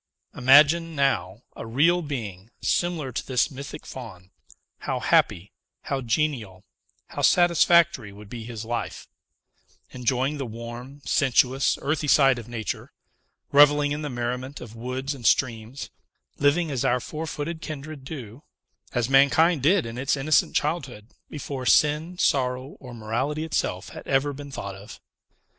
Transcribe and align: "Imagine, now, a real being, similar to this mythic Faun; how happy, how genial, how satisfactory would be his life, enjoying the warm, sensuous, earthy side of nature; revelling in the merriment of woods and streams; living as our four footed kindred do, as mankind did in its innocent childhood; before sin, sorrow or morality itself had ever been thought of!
"Imagine, 0.33 0.95
now, 0.95 1.43
a 1.55 1.63
real 1.67 2.01
being, 2.01 2.49
similar 2.59 3.11
to 3.11 3.23
this 3.23 3.51
mythic 3.51 3.85
Faun; 3.85 4.31
how 4.79 4.99
happy, 4.99 5.51
how 5.83 6.01
genial, 6.01 6.63
how 7.09 7.21
satisfactory 7.21 8.11
would 8.11 8.27
be 8.27 8.43
his 8.43 8.65
life, 8.65 9.07
enjoying 9.91 10.39
the 10.39 10.45
warm, 10.47 11.03
sensuous, 11.05 11.77
earthy 11.83 12.07
side 12.07 12.39
of 12.39 12.47
nature; 12.47 12.91
revelling 13.51 13.91
in 13.91 14.01
the 14.01 14.09
merriment 14.09 14.59
of 14.59 14.75
woods 14.75 15.13
and 15.13 15.27
streams; 15.27 15.91
living 16.39 16.71
as 16.71 16.83
our 16.83 16.99
four 16.99 17.27
footed 17.27 17.61
kindred 17.61 18.03
do, 18.03 18.41
as 18.93 19.07
mankind 19.07 19.61
did 19.61 19.85
in 19.85 19.99
its 19.99 20.17
innocent 20.17 20.55
childhood; 20.55 21.09
before 21.29 21.63
sin, 21.67 22.17
sorrow 22.17 22.75
or 22.79 22.95
morality 22.95 23.43
itself 23.43 23.89
had 23.89 24.07
ever 24.07 24.33
been 24.33 24.49
thought 24.49 24.73
of! 24.73 24.99